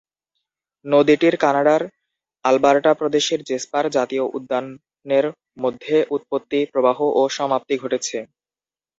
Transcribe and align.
নদীটির 0.85 1.35
কানাডার 1.37 1.81
আলবার্টা 2.45 2.91
প্রদেশের 2.93 3.39
জেসপার 3.43 3.85
জাতীয় 3.91 4.23
উদ্যানের 4.37 5.25
মধ্যে 5.57 5.95
উৎপত্তি, 6.11 6.59
প্রবাহ 6.71 6.97
ও 7.11 7.31
সমাপ্তি 7.37 7.75
ঘটেছে। 7.77 8.17